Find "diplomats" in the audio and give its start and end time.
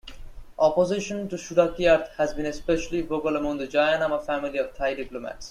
4.95-5.37